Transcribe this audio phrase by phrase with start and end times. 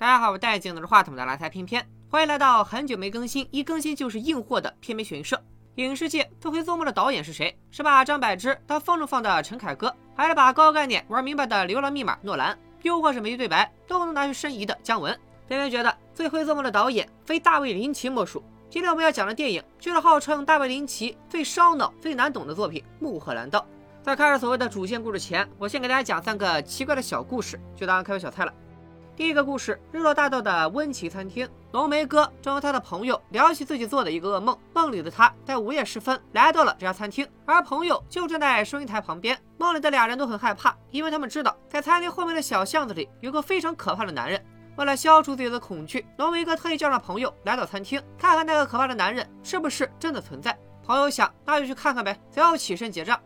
[0.00, 5.38] 大家好，我戴镜子的话筒的来财偏偏，欢迎来到很久没更新，一更新就是硬货的偏偏选社。
[5.74, 7.54] 影视界最会做梦的导演是谁？
[7.70, 15.12] 是把张柏芝当风筝放的陈凯歌，还是把高概念玩明白的《流浪密码》诺兰，又或是没句对白都能拿去申遗的姜文？
[15.46, 18.42] 偏偏觉得最会做梦的导演非大卫林奇莫属。
[18.70, 23.60] 今天我们要讲的电影就是号称大卫林奇最烧脑、最难懂的作品《穆赫兰道》。
[24.02, 28.54] 在开始所谓的主线故事前，我先给大家讲三个奇怪的小故事，就当开胃小菜了。
[29.20, 31.46] 第一个故事：日落大道的温奇餐厅。
[31.72, 34.58] 浓眉哥正和他的朋友聊起自己做的一个噩梦。
[34.72, 39.38] 梦里的他在午夜时分来到了这家餐厅，而朋友就站在收银台旁边。
[39.58, 44.42] 梦里的俩人都很害怕，因为他们知道在餐厅后面的小巷子里有个非常可怕的男人。
[44.76, 50.58] 为了消除自己的恐惧，浓眉哥特意叫上朋友来到餐厅，看看那个可怕的男人是不是真的存在。
[50.82, 53.20] 朋友想，那就去看看呗，随后起身结账。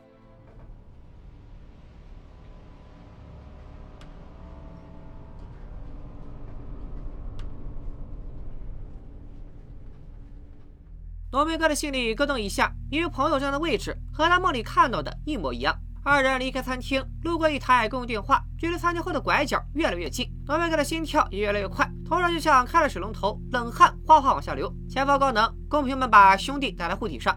[11.35, 15.77] 浓眉哥的心里咯噔一下，因为朋友站的位置和他梦里看到的一模一样。
[16.04, 24.73] 二人离开餐厅，路过一台公用电话，距离餐厅后的拐角越来越近，浓眉哥的心跳也越来越快，头上就像开了水龙头，冷汗哗哗往下流。
[24.88, 27.37] 前方高能，公屏们把兄弟带来护体上。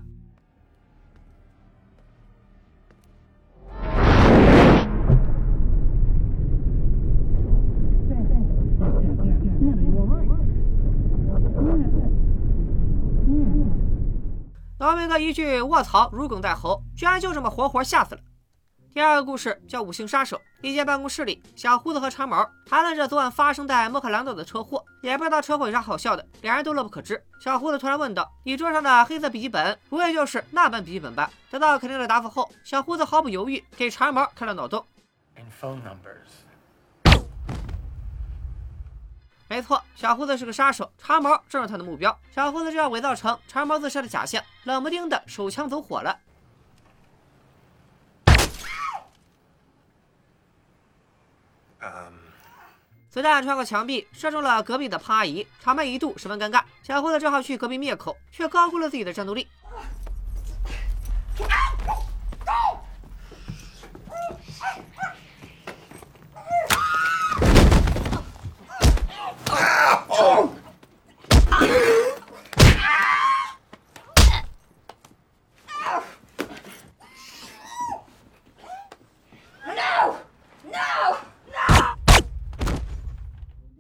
[14.88, 18.22] 黄明哥一句“卧槽”如鲠在喉，居然就这么活活吓死了。
[18.94, 20.38] 第二个故事叫《五星杀手》。
[20.62, 27.22] 一间办公室里，小胡子和长毛谈论着昨晚发生在莫克兰岛的车祸，也不知道车祸有啥好笑的，两人都乐不可支。
[27.42, 34.86] 小胡子突然问道：“你桌上的黑色笔记本，不会就是那本笔记本吧？”得到肯定的答复后，小胡子毫不犹豫给长毛开了脑洞。
[39.50, 42.18] 没错，小胡子是个杀手，长毛正是他的目标。
[42.30, 46.20] 小胡子就要伪造成长毛自杀的假象，冷不丁的手枪走火了。
[53.10, 56.62] 子弹穿过墙壁，射中了隔壁的胖阿姨，场面一度十分尴尬。
[56.84, 59.48] 小胡子只好去隔壁灭口，却高估了自己的战斗力。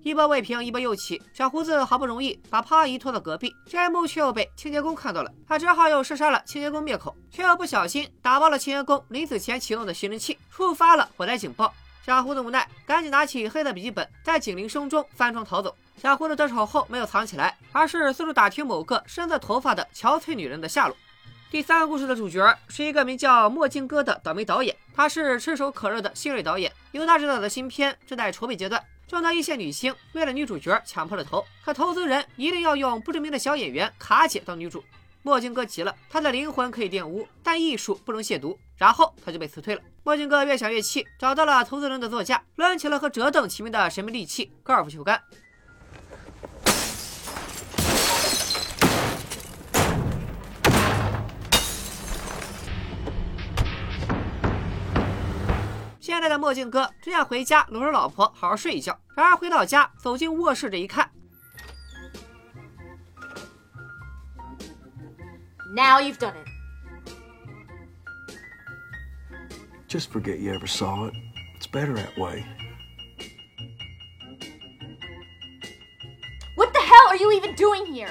[0.03, 1.21] 一波未平，一波又起。
[1.33, 5.31] 小胡子好不容易把胖阿姨拖到隔壁，这一幕却又被清洁工看到了。
[5.47, 11.73] 他只好又射杀了清洁工灭口，却又不小心打爆了清洁工临死前启动的吸尘器，触发了火灾警报。
[12.07, 15.75] 小胡子无奈，赶紧拿起黑色笔记本，在警铃声中翻窗逃走。
[16.01, 20.95] 小胡子得手后没有藏起来，而是四处打听某个深色头发的憔悴女人的下落。
[21.51, 28.81] 第三个故事的主角是一个名叫墨镜哥的倒霉导演，他是炙手可热的新锐导演，由他执导的新片正在筹备阶段。
[29.05, 34.81] 正当一线女星为了女主角抢破了头，可投资人一定要用不知名的小演员卡姐当女主。
[35.23, 38.55] 墨镜哥急了，他的灵魂可以玷污，但艺术不能亵渎。
[38.77, 39.81] 然后他就被辞退了。
[40.07, 45.21] 墨镜哥越想越气，找到了投资人的座驾，抡起了和折凳齐名的神秘利器——高尔夫球杆。
[55.99, 61.11] 现在的墨镜哥只想回家搂着老婆好好睡一觉，然而回到家走进卧室这一看
[65.75, 66.56] ，Now you've done it.
[69.88, 71.14] Just forget you ever saw it.
[71.56, 72.44] It's better that way.
[76.56, 78.10] What the hell are you even doing here?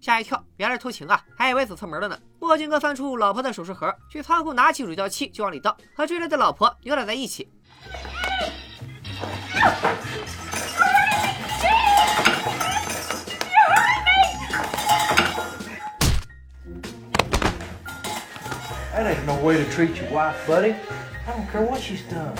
[0.00, 1.22] 吓一跳，原来是偷情啊！
[1.36, 2.18] 还以为走错门了呢。
[2.38, 7.48] 墨镜哥翻出老婆的首饰盒，去仓库拿起乳胶漆就往里倒，和追来的老婆扭打在一起。
[18.94, 20.74] That ain't no way to treat your wife, buddy.
[21.27, 22.35] I don't care what she's done.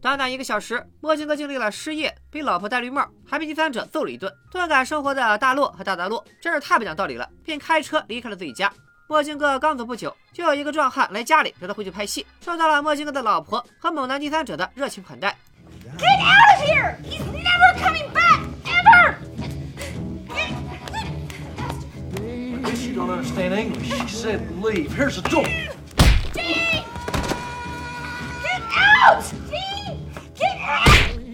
[0.00, 4.32] 短短一个小时，墨镜哥经历了失业、被老婆戴绿帽，还被第三者揍了一顿。
[4.50, 8.72] 顿感生活的大洛和大大洛真是太不讲道理了，便开车离开了自己家。
[9.06, 15.36] 墨镜哥刚走不久，就有一个壮汉来家里，找他回去拍戏，受到了墨镜哥的老婆和猛男第三者的热情款待。
[15.98, 17.43] Get out of here!
[22.76, 24.92] she don't understand english she said leave.
[24.94, 25.46] Here's a joke
[26.34, 26.82] gee
[28.42, 28.62] get
[29.02, 29.98] out gee
[30.34, 30.90] get out!
[30.90, 31.24] gee gee gee gee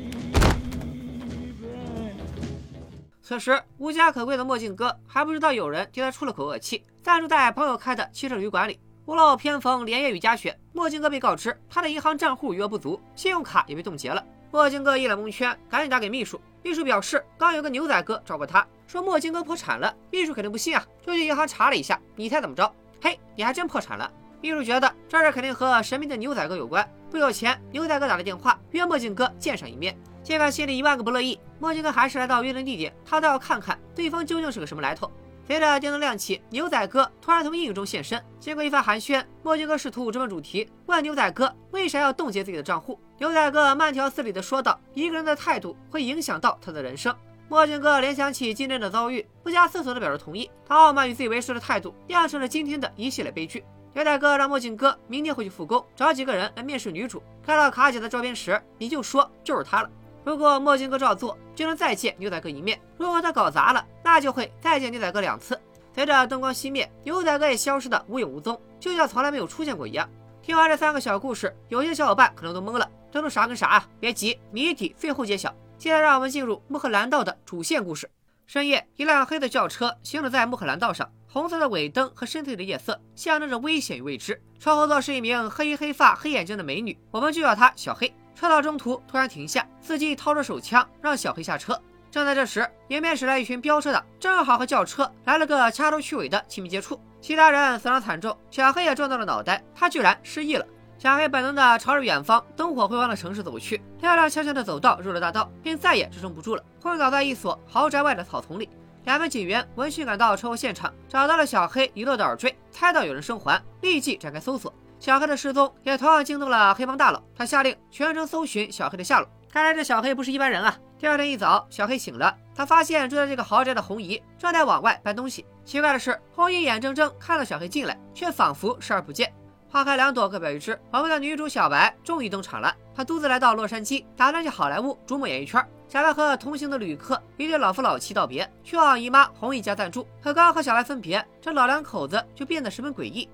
[3.23, 8.81] 此时无家可归的墨镜哥还不知道有人替他出了口恶气暂住在朋友开的汽车旅馆里。
[9.07, 14.25] 屋漏偏逢连夜雨夹雪墨镜哥被告知他的银行账户余额不足信用卡也被冻结了。
[14.51, 16.41] 墨镜哥一脸蒙圈赶紧打给秘书。
[16.63, 19.95] 秘书表示，刚有个牛仔哥找过他，说墨镜哥破产了。
[20.11, 21.99] 秘书肯定不信啊，就去银行查了一下。
[22.17, 22.71] 你猜怎么着？
[23.01, 24.11] 嘿，你还真破产了！
[24.43, 26.87] 秘书觉得这事肯定和神秘的牛仔哥有关。
[27.11, 29.97] 不久前，牛仔哥打了电话约墨镜哥见上一面。
[30.23, 32.95] 尽管心里一万个不乐意，墨镜哥还是来到约定地点。
[33.07, 35.11] 他倒要看看对方究竟是个什么来头。
[35.51, 38.25] 随着电灯亮起，牛仔哥突然从阴影中现身。
[38.39, 42.97] 经过一番寒暄，墨镜哥试图直奔主题，问牛仔哥为啥要冻结自己的账户。
[43.19, 47.13] 牛仔哥慢条斯理地说道：“一个人的态度会影响到他的人生。”
[47.51, 50.49] 墨镜哥联想起今天的遭遇，不加思索地表示同意。
[50.65, 53.65] 他傲慢与自以为是的态度，酿成了今天的一系列悲剧。
[53.93, 57.21] 牛仔哥让墨镜哥明天回去复工，找几个人来面试女主。
[57.45, 59.91] 看到卡姐的照片时，你就说就是她了。
[60.25, 65.61] 如果墨镜哥照做，就能再见牛仔哥一面；如果他搞砸了，那就会再见牛仔哥两次。
[65.95, 70.09] 随着灯光熄灭，牛仔哥也消失的无影无踪，就像从来没有出现过一样。
[70.43, 73.89] 听完这三个小故事，有些小伙伴可能都懵了，这都啥跟啥啊？
[73.99, 75.55] 别急，谜底最后揭晓。
[75.79, 78.11] 接下来让我们进入穆赫兰道的主线故事。
[78.47, 84.43] 深夜，一辆黑色轿车行驶在穆赫兰道上，红色的尾灯和深邃的夜色象征着危险与未知。
[84.59, 88.13] 车后座是一名黑衣黑发、黑眼睛的美女，我们就叫她小黑。
[88.35, 91.81] 车到中途突然停下，司机掏出手枪让小黑下车。
[92.11, 100.67] 正在这时，迎面驶来一群飙车的，正好和轿车来了个掐头去尾的亲密接触，其他人死伤惨重，小黑也撞到了脑袋，他居然失忆了。
[100.99, 108.69] 小黑本能的朝着远方灯火辉煌的城市走去，踉踉跄跄的走到入了大道，并再也支撑不住了，昏倒在一所豪宅外的草丛里。
[109.05, 114.75] 两名警员闻讯赶到车祸现场，找到了小黑遗落的耳坠，猜到有人生还，立即展开搜索。
[115.01, 119.27] 小黑的失踪也同样惊动了黑帮大佬，他下令全城搜寻小黑的下落。
[119.51, 120.77] 看来这小黑不是一般人啊！
[120.99, 125.47] 第二天一早，小黑醒了，他发现住在这个豪宅的红姨正在往外搬东西。
[125.65, 129.33] 奇怪的是，红姨眼睁睁看到小黑进来，却仿佛视而不见。
[129.71, 130.79] 花开两朵，各表一枝。
[130.93, 135.65] 我们的女主小白终于登场了，她独自来到洛杉矶，打算去好莱坞逐梦演艺圈。
[135.89, 140.07] 小白和同行的旅客一对老夫老妻道别，去往姨妈红姨家暂住。
[140.23, 143.29] 可刚和小白分别，这老两口子就变得十分诡异。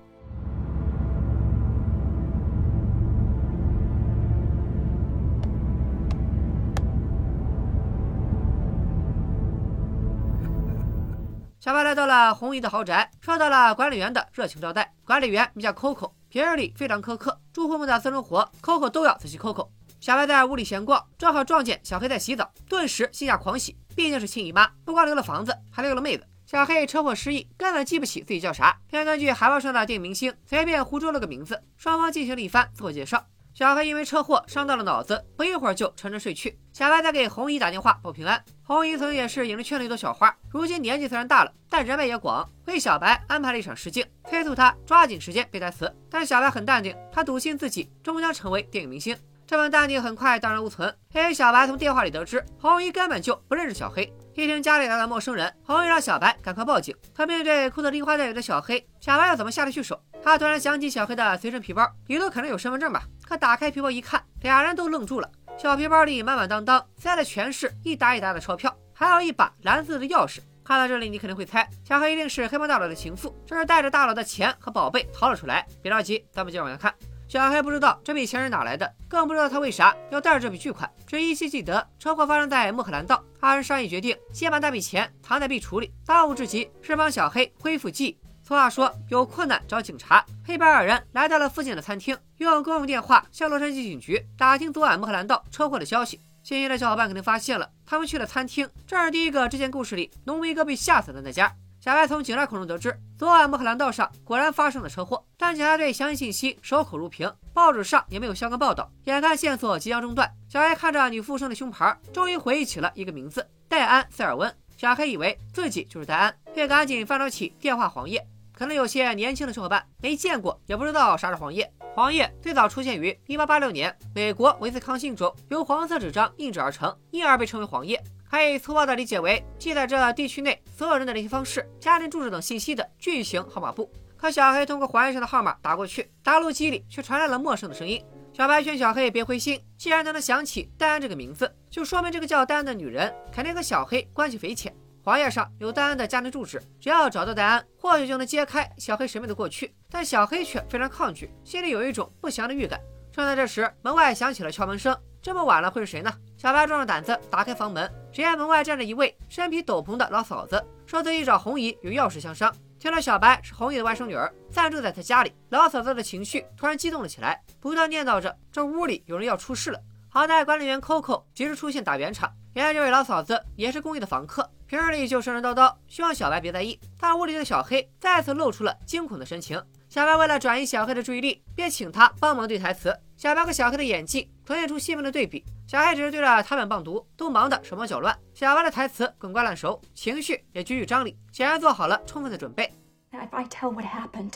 [11.67, 14.89] 小白来到了红姨的豪宅，受到了管理员的热情招待。
[15.03, 19.67] 管理员名叫 Coco，平日里非常苛刻，住户们的私生活，Coco 都要仔细 Coco。
[19.99, 26.25] 小白在屋里闲逛，正好撞见小黑在洗澡，顿时心下狂喜，毕竟是亲姨妈，不光留了房子，还留了妹子。
[26.45, 31.61] 小黑车祸失忆，根本记不起自己叫啥，便根据海报上的电影明星随便胡诌了个名字。
[31.75, 33.21] 双方进行了一番自我介绍。
[33.53, 36.57] 小黑因为车祸伤到了脑子，不一会儿就沉沉睡去。
[36.71, 38.41] 小白在给红姨打电话报平安。
[38.67, 45.89] 红姨曾经也是影视圈的一朵小花，如今年纪虽然大了，但人脉也广，为小白安排了一场试镜，催促他抓紧时间背台词。
[46.11, 49.15] 但小白很淡定，他笃信自己终将成为电影明星。
[49.45, 54.13] 这份淡定很快荡然无存，因为小白从电话里得知，红姨根本就不认识小黑。
[54.33, 56.93] 一听家里来了陌生人，红姨让小白赶快报警。
[57.15, 59.97] 可面对哭得梨花带雨的小黑，小白又怎么下得去手？
[60.21, 63.03] 他突然想起小黑的随身皮包，里头可能有身份证吧？
[63.25, 65.31] 可打开皮包一看，俩人都愣住了。
[65.57, 70.39] 小皮包里满满当当塞的全是一沓一沓的钞票，还有一把蓝色的钥匙。
[70.63, 75.65] 看到这里，你肯定会猜，小黑一定是黑帮大佬的情妇，这是带着大佬的钱和宝贝逃了出来。
[75.81, 76.93] 别着急，咱们接着往下看。
[77.27, 83.23] 小黑不知道这笔钱是哪来的，更不知道他为啥要带着这笔巨款，只依稀记得车祸发生在穆克兰道。
[83.39, 88.26] 二人商议决定，先把那笔钱藏在壁橱里，当务之急是帮小黑恢复记忆。
[88.47, 90.25] 俗话说，有困难找警察。
[90.45, 96.21] 黑白二人来到了附近的餐厅，用公用电话向洛杉矶警局打听昨晚穆赫兰道车祸的消息。
[96.43, 101.53] 幸运的小伙伴肯定发现了，他们去了餐厅，这是第一个之前故事里浓眉哥被吓死的那家。
[101.81, 108.89] 小白从警察口中得知，昨晚穆赫兰道上果然发生了车祸，但警察对详细信息守口如瓶，报纸上也没有相关报道。
[109.03, 114.49] 眼看线索即将中断，小白看着女服务生的胸牌，终于回忆起了一个名字——戴安·塞尔温。
[114.77, 118.25] 小黑以为自己就是戴安，便赶紧翻找起电话黄页。
[118.57, 121.71] 可能有些年轻的小伙伴没见过，也不知道啥是黄页。
[121.93, 128.03] 黄页最早出现于1886年，美国威斯康星州，由黄色纸张印制而成，因而被称为黄页。
[128.27, 133.91] 可以粗暴地理解为记载着地区内所有人的联系方式、家庭住址等信息的巨型号码簿。
[134.17, 138.03] 可小黑通过黄页上的号码打过去，答录机里却传来了陌生的声音。
[138.33, 144.75] 小白劝小黑别灰心，既然他能想起戴安这个名字，就说明这个叫戴安的女人肯定和小黑关系匪浅。
[145.07, 149.73] 黄页上有戴安的家庭住址，只要找到戴安，或许就能揭开小黑神秘的过去。
[149.89, 152.77] 但小黑却非常抗拒，心里有一种不祥的预感。
[153.09, 156.11] 正在这时，门外响起了敲门声，这么晚了会是谁呢？
[156.35, 162.53] 小白壮着胆子打开房门，只见门外站着一位身披斗篷的老嫂子，说自己找红姨有要事相商。
[162.77, 169.79] 听了小白是红姨的外甥女儿，暂住在他家里，老嫂子的情绪突然激动了起来，不断念叨着这屋里有人要出事了。
[170.17, 176.79] 好在管理员 Coco 及时出现打圆场，原来这位老嫂子也是公寓的房客，平日里就神神叨叨，希望小白别在意。
[176.99, 179.63] 但屋里的小黑再次露出了惊恐的神情。
[179.87, 182.99] 小白为了转移小黑的注意力，便请他帮忙对台词。
[183.15, 192.73] 小白和小黑的演技呈现出鲜明的对比，小黑只是对着他们棒读，都忙得手忙脚乱；小白的台词滚瓜烂熟，情绪也句句张力，显然做好了充分的准备。
[193.11, 194.33] Now, if I tell what happened,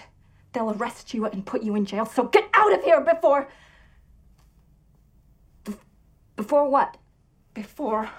[0.54, 2.06] they'll arrest you and put you in jail.
[2.06, 3.48] So get out of here before.
[6.36, 6.98] Before what?
[7.54, 8.10] Before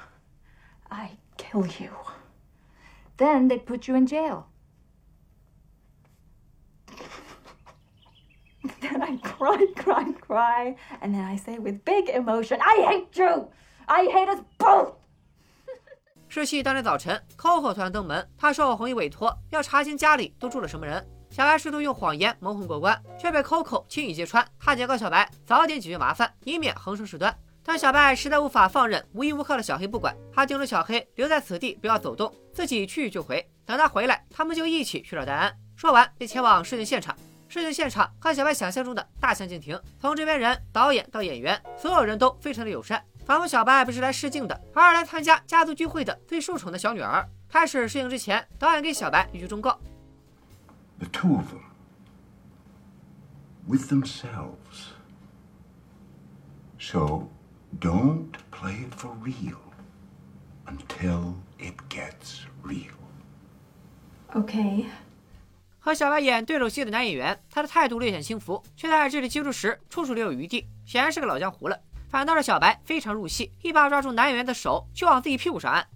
[0.90, 1.90] I kill you.
[3.16, 4.46] Then they'd put you in jail.
[8.80, 13.50] then I cry, cry, cry, and then I say with big emotion, I hate you!
[13.86, 14.94] I hate us both!
[16.28, 21.06] 是戏当天早晨，Coco 突然登门，他受红衣委托要查清家里都住了什么人。
[21.30, 24.46] 小白试图用谎言蒙混过关，却被 Coco 轻易揭穿。
[24.58, 27.36] 他警告小白早点解决麻烦，以免横生事端。
[27.64, 33.48] 但小白实在无法放任无依无靠的小黑不管，他叮嘱小黑留在此地，不要走动，自己去就回。
[33.64, 35.54] 等他回来，他们就一起去找戴安。
[35.76, 37.16] 说完，便前往事件现场。
[37.48, 47.28] 事件现场和小白想象中的大相径庭，从制片人、导演到演员，所有人都非常的友善，仿佛小白不是来试镜的，而是来参加家族聚会的最受宠的小女儿。
[47.50, 49.78] 开始试镜之前，导演给小白一句忠告
[50.98, 51.60] ：The two of them
[53.66, 54.94] with themselves.
[56.78, 57.28] So
[57.80, 59.58] don't play it for real
[60.66, 62.94] until it gets real.
[64.34, 64.86] Okay.
[65.78, 71.78] 和小白演对手戏的男演员，他的态度略显轻浮，却在这里接住时处处留有余地，显然是个老江湖了。
[72.08, 75.86] 反倒是小白非常入戏，一把抓住男演员的手就往自己屁股上按。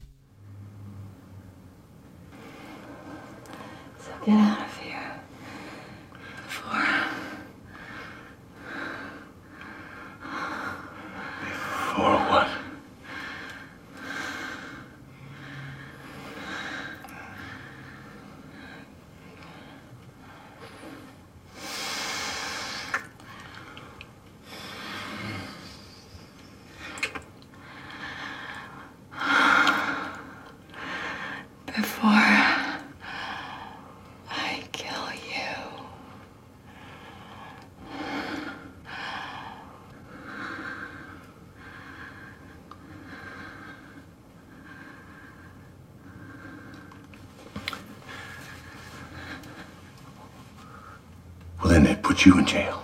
[52.16, 52.80] Put you in jail.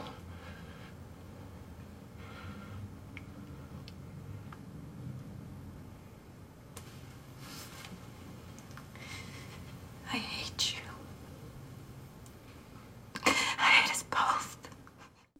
[10.13, 10.83] I hate you.
[13.25, 14.57] I hate us both.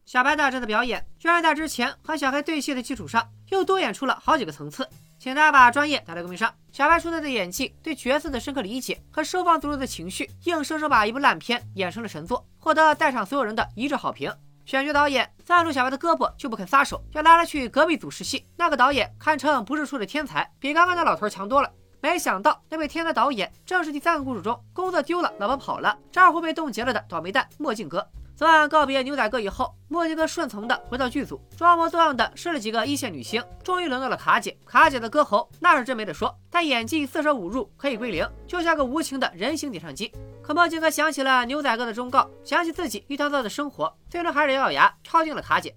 [0.05, 4.87] 小白大战的表演，居然在之前和小黑对戏的基础上，又多演出了好几个层次。
[5.19, 6.53] 请大家把专业打在公屏上。
[6.71, 14.33] 小白出色的演技、对角色的深刻理解和收放自如的情绪，硬生生把一部烂片演成了神作，获得在场所有人的一致好评。
[14.65, 18.47] 选角导演攥住小白的胳膊就不肯撒手，要拉他去隔壁组试戏。
[18.55, 21.69] 那个导演堪称不是处的天才，比刚刚那老头强多了。
[21.99, 28.07] 没想到那位天才导演正是第三个故事中工作丢了、老婆跑了、账户被冻结了的倒霉蛋墨镜哥。
[28.35, 34.57] 昨晚告别牛仔哥以后，墨镜哥顺从的回到剧组，装模作样的试了几个一线女星，终于轮到了卡姐。
[34.65, 40.11] 卡姐的歌喉那是真没得说，但演技四舍五入可以归零，就像个无情的人形点唱机。
[40.41, 45.75] 可墨镜哥想起了牛仔哥的忠告，想起自己一团糟的生活，最终还是咬咬牙敲定了卡姐。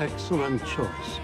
[0.00, 1.20] Excellent choice.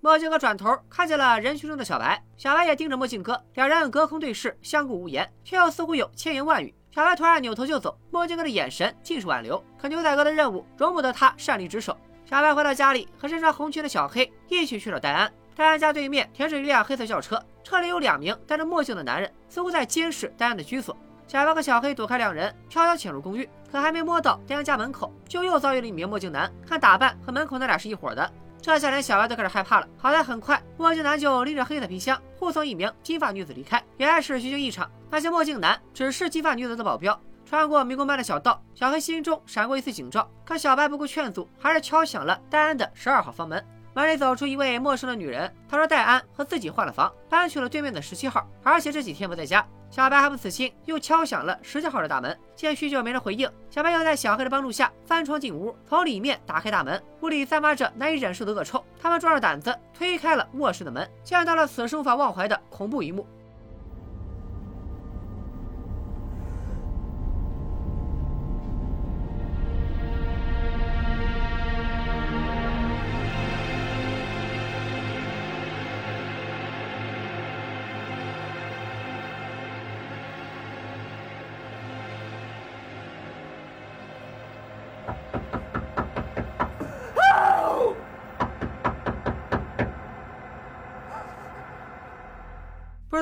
[0.00, 6.74] 墨镜哥转头看见了人群中的小白，小白也盯着墨镜哥，两人隔空对视，相顾无言，却又似乎有千言万语。
[6.94, 9.60] 小白突然扭头就走，墨镜哥的眼神尽是挽留。
[9.76, 11.98] 可牛仔哥的任务容不得他擅离职守。
[12.24, 15.28] 小白回到家里，和身穿红裙的小黑一起去找戴安。
[15.56, 20.96] 戴安家对面停着一辆黑色轿车，车里有两名戴着墨镜的男人，似乎在监视戴安的居所。
[21.26, 23.48] 小白和小黑躲开两人，悄悄潜入公寓。
[23.72, 26.48] 可还没摸到戴安家门口，就又遭遇了一名墨镜男。
[26.64, 28.32] 看打扮和门口那俩是一伙的，
[28.64, 29.86] 这下连小白都开始害怕了。
[29.98, 34.90] 好在很快，墨镜男就拎着黑色皮箱护送一名金发女子离开，原来是虚惊一场。
[35.10, 37.20] 那些墨镜男只是金发女子的保镖。
[37.44, 40.26] 穿过迷宫般的小道，小黑心中闪过一丝警兆。
[40.46, 43.62] 可小白不顾劝阻，还是敲响了戴安的十二号房门。
[43.94, 49.64] 门里走出一位陌生的女人，她说戴安和自己换了房，搬去了对面的十七号，而且这几天不在家。
[49.88, 52.36] 小白还不死心，又敲响了十七号的大门。
[52.56, 57.00] 见许久没人回应，小白又在小黑的帮助下翻窗进屋，从里面打开大门。
[57.20, 58.84] 屋里散发着难以忍受的恶臭。
[59.00, 63.24] 他们壮着胆子推开了卧室的门，见到了此生无法忘怀的恐怖一幕。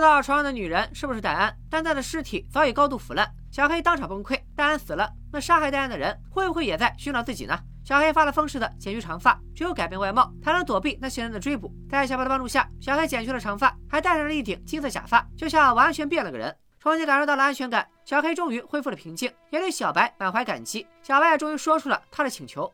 [0.02, 3.32] 知道床上的女人是不是戴安，但她的尸体早已高度腐烂。
[3.52, 7.56] 小黑当场崩溃，戴安死了，那杀害戴安的人会不会也在寻找自己呢？
[7.85, 11.73] 小黑发了疯似的剪去长发，只有改变外貌才能躲避那些人的追捕。
[11.88, 16.52] 在小白的帮助下，小黑剪去了长发，还戴上了一顶金色假发，就像完全变了个人。
[16.80, 20.85] 重新感受到了安全感，小黑终于恢复了平静，也对小白满怀感激。
[21.00, 22.68] 小白也终于说出了他的请求。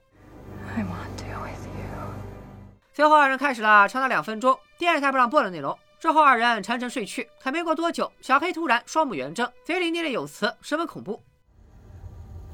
[2.94, 5.78] 随后二人开始了长达两分钟电视台不让播的内容。
[5.98, 7.28] 之后，二人沉沉睡去。
[7.42, 11.22] 可没过多久，小黑突然双目圆睁，嘴里念念有词，十分恐怖。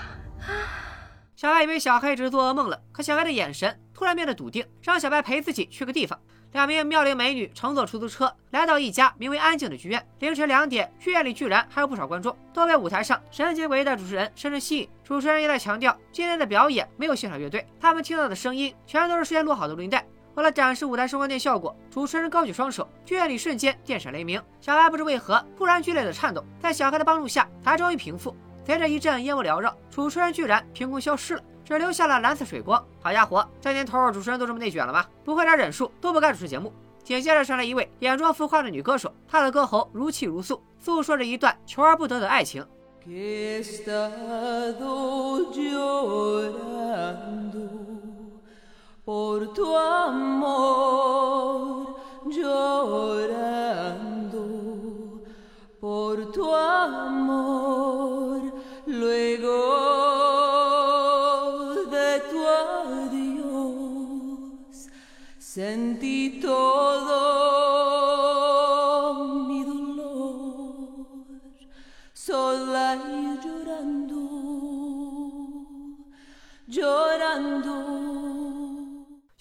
[1.35, 6.19] 小白以为小黑只是做噩梦了，可小白的眼神突然变得笃定，让小白陪自己去个地方。
[6.51, 10.05] 两名妙龄美女乘坐出租车来到一家名为“安静”的剧院。
[10.19, 14.89] 凌晨两点，剧院里居然还有不少观众，都被舞台上神经诡异的主持人深深吸引。
[15.01, 20.05] 主持人也在强调，今天的表演没有现场乐队，他们听到的声音全都是事先录好的录音带。
[20.35, 24.41] 为了展示舞台声光电效果，主持人高举双手，剧院里瞬间电闪雷鸣。
[24.59, 28.35] 小白不知为何突然剧烈的颤抖，在小黑的帮助下，才终于平复。
[28.65, 31.43] 随着一阵烟雾缭绕，主持人居然凭空消失了。
[31.63, 32.83] 只留下了蓝色水光。
[33.01, 35.05] 好家伙，这年头主持人都这么内卷了吗？
[35.23, 36.71] 不会点忍术都不该主持节目。
[37.03, 42.65] 紧接着上来一位眼妆浮夸的女歌手，她的歌喉如泣如诉，诉说着一段求而不得的爱情。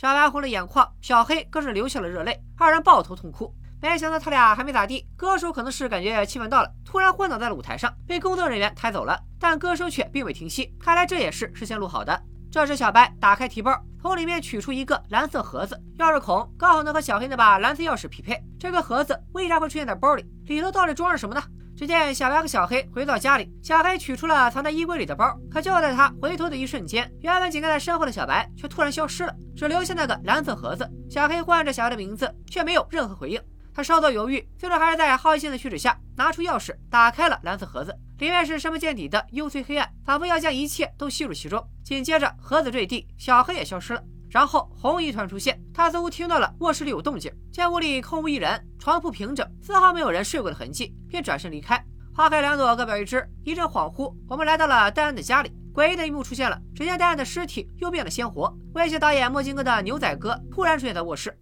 [0.00, 3.54] 小白红了眼眶，小黑更是流下了热泪，二人抱头痛哭。
[3.82, 9.20] 没想到他俩还没咋地，歌手可能是感觉气氛到了，突然昏倒在了舞台上，被工作人员抬走了。
[9.38, 12.18] 但歌声却并未停息，看来这也是事先录好的。
[12.50, 18.42] 这时，小白打开提包，从里面取出一个蓝色盒子，钥匙孔刚好能和小黑那把蓝色钥匙匹配。
[18.58, 20.24] 这个盒子为啥会出现在包里？
[20.46, 21.42] 里头到底装着什么呢？
[21.80, 30.86] 只见小白和小黑回到家里，小黑取出了藏在衣柜里的包，可就在他回头的一瞬间，原本紧跟在身后的小白却突然消失了，只留下那个蓝色盒子。
[31.08, 33.40] 小黑唤着小白的名字，却没有任何回应。
[33.72, 41.66] 他稍作犹豫，最终还是在好奇心的驱使下，拿出钥匙打开了蓝色盒子，里面是深不见底的幽邃黑暗，仿佛要将一切都吸入其中。
[41.82, 44.02] 紧接着，盒子坠地，小黑也消失了。
[44.30, 51.84] 然后红衣突然出现，他似乎听到了卧室里有动静，见屋里空无一人，床铺平整，丝毫没有人睡过的痕迹，便转身离开。
[52.14, 53.26] 花开两朵，各表一枝。
[53.44, 55.50] 一阵恍惚，我们来到了戴安的家里。
[55.72, 58.52] 诡异的一幕出现了，只见戴安的尸体又变得鲜活。
[58.74, 61.36] 威胁导演墨镜哥的牛仔哥突然出现在卧室。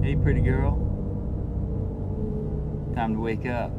[0.00, 0.76] Hey, pretty girl.
[2.94, 3.70] Time to wake up.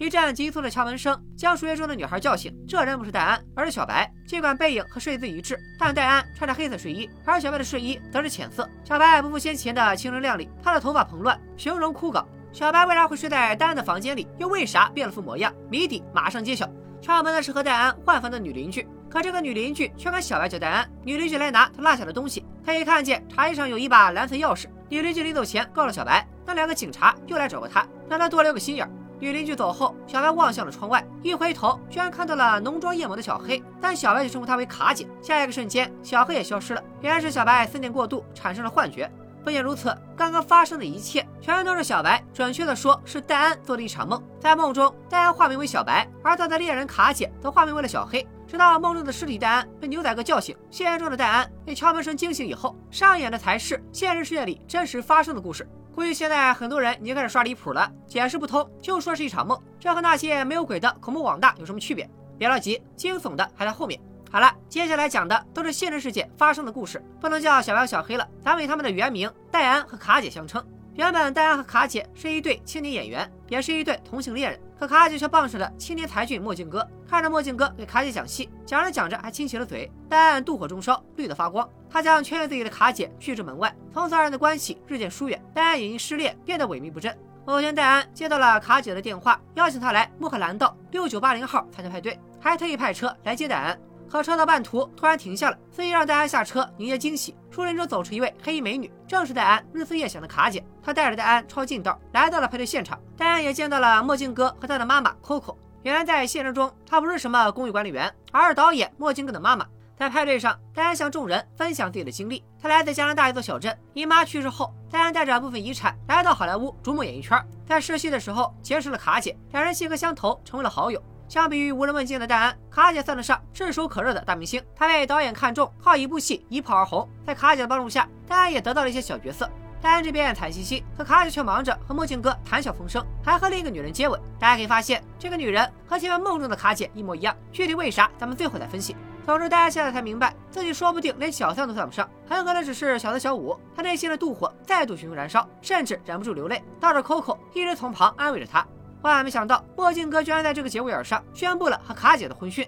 [0.00, 2.50] 一阵急促的敲门声将熟睡中的女孩叫醒。
[2.66, 4.10] 这人不是戴安，而是小白。
[4.26, 8.66] 尽管背影和睡姿一致，但戴安穿着黑色睡衣，而小白的睡衣则是浅色。
[8.82, 12.24] 小白不复先前的清纯靓丽，他的头发蓬乱，形容枯槁。
[12.50, 14.26] 小白为啥会睡在戴安的房间里？
[14.38, 15.52] 又为啥变了副模样？
[15.68, 16.66] 谜底马上揭晓。
[17.02, 20.90] 敲门的是和戴安换房的女邻居，可这个女邻居却跟小白叫戴安。
[21.04, 24.64] 女邻居来拿她落下的东西，可以看见茶几上有一把蓝色钥匙。
[24.88, 28.90] 女邻居临走前告诉小白，那两个警察又来找过他，让他多留个心眼。
[29.20, 35.06] 女邻居走后，小白望向了窗外，一回头居然看到了浓妆艳抹的小黑，但小白却称呼她为卡姐。
[35.20, 39.10] 下一个瞬间，小黑也消失了，原来是小白思念过度产生了幻觉。
[39.42, 44.22] 不仅如此，刚刚发生的一切全都是小白，准确的说是戴安做的一场梦。
[44.38, 48.26] 在梦中，戴安化名为小白，而他的恋人卡姐则化名为了小黑。
[48.46, 55.66] 直到梦中的尸体戴安被牛仔哥叫醒，现实中的戴安被敲门声惊醒以后，上演的才是现实世界里真实发生的故事。
[55.94, 62.08] 估计现在很多人已经开始刷离谱了，解释不通就说是一场梦，这和那些没有鬼的恐怖网大有什么区别？
[62.36, 64.00] 别着急，惊悚的还在后面。
[64.32, 70.64] 好了，接下来讲的都是现实世界发生的故事，不能叫小白小黑了，咱们以他们的原名戴安和卡姐相称。
[70.94, 76.86] 原本戴安和卡姐是一对青年演员，也是一对同性恋人，可卡姐却傍上了青年才俊墨镜哥。
[77.08, 81.68] 看着墨镜哥给卡姐讲戏，讲着讲着还亲起了嘴，戴安妒火中烧，绿得发光。
[81.90, 85.42] 他将圈自己的卡姐拒之门外，从此二人的关系日渐疏远。
[85.52, 87.16] 戴安也因失恋变得萎靡不振。
[87.44, 93.76] 某天，戴安接到了卡姐的电话，邀请他来穆赫兰道六九八零号参加派对，还特意派车来接戴安。
[94.10, 97.36] 可车到半途突然停下了，司机让戴安下车迎接惊喜。
[97.48, 100.64] 树林中走出一位黑衣美女，正是戴安日思夜想的卡姐。
[100.82, 102.98] 她带着戴安抄近道，来到了派对现场。
[103.16, 105.56] 戴安也见到了墨镜哥和他的妈妈 Coco。
[105.82, 109.64] 原来在现实中，她不是什么公寓管理员，而是导演墨镜哥的妈妈。
[109.96, 112.42] 在派对上，戴安向众人分享自己的经历。
[112.60, 117.38] 他来自加拿大一座小镇，姨妈去世后，戴安带着部分遗产来到好莱坞逐梦演艺圈。
[117.66, 121.00] 在试戏的时候结识了卡姐，两人性格相投，成为了好友。
[121.30, 124.60] 相比于无人问津的戴安，卡姐算得上炙手可热的大明星。
[124.74, 127.08] 她被导演看中，靠一部戏一炮而红。
[127.24, 129.48] 在卡姐的帮助下，戴安也得到了一些小角色。
[129.80, 134.20] 戴安这边惨兮兮，可卡姐却忙着和墨镜哥谈笑风生，还和另一个女人接吻。
[134.40, 137.32] 大家可以发现，这个女人和前面梦中的卡姐一模一样。
[137.52, 138.96] 具体为啥，咱们最后再分析。
[139.24, 143.56] 总之，大家现在才明白，自己说不定连小三都算不上，很可能只是小三小五。
[143.76, 146.60] 他内心的妒火再度熊熊燃烧，甚至忍不住流泪。
[146.80, 148.66] 倒是 Coco 一直从旁安慰着他。
[149.02, 152.66] 万万没想到，墨镜哥居然在这个节骨眼上宣布了和卡姐的婚讯。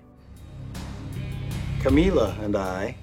[1.82, 2.94] Camila and I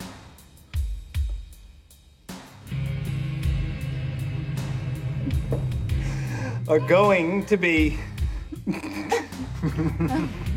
[6.67, 7.97] are going to be.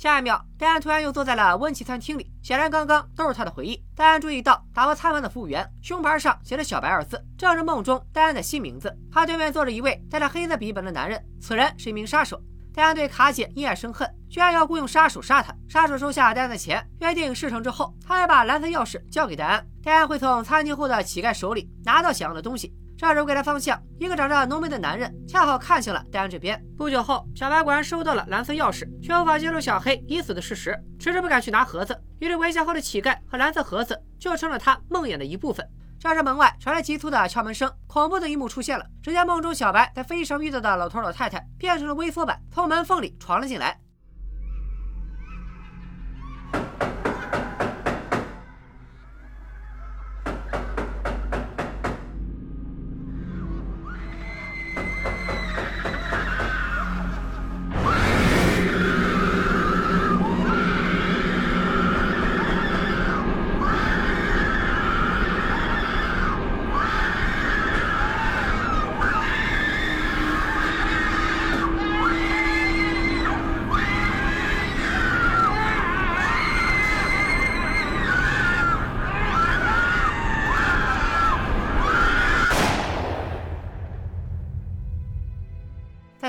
[0.00, 3.84] 下一秒，戴安突然又坐在了温奇餐厅里，显然刚刚都是他的回忆。
[3.94, 8.90] 戴安注意到打包餐盘的服务员胸牌上写着“小白”二字，正是梦中戴安的新名字。
[9.12, 12.40] 他对面坐着一位带着黑色笔记本的男人，此人是一名杀手。
[12.72, 15.54] 戴安对卡姐因爱生恨，居然要雇佣杀手杀他。
[15.68, 22.74] 杀手收下戴安的钱，约定事成之后，他还把蓝色钥匙交给戴安，戴安会从餐厅后的乞丐手里拿到想要的东西。
[23.00, 26.62] 杀手给他方向，一个长着浓眉的男人恰好看向了戴安这边。
[26.76, 31.98] 不久后，小白果然收到了蓝色钥匙，却无法揭露小黑已死的事实，迟迟不敢去拿盒子。
[32.18, 35.66] 于是，围墙后的乞丐和蓝色盒子就成了他梦魇的一部分。
[35.98, 38.84] 这时，门外传来急促的敲门声，恐怖的一幕出现了。
[39.02, 43.80] 只见梦中小白在飞机上遇到的老头老太太变成了微缩版，从门缝里闯了进来。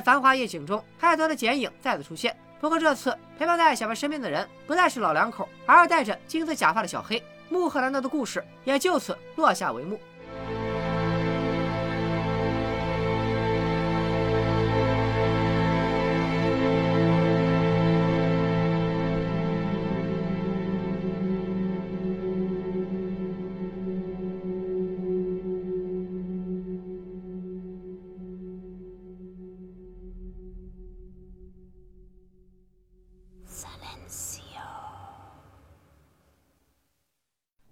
[0.01, 2.35] 繁华夜景中，泰德的剪影再次出现。
[2.59, 7.21] 不过这次陪伴在小白身边的人不再是老两口，而是戴着金色假发的小黑。
[7.49, 9.99] 穆赫兰德的故事也就此落下帷幕。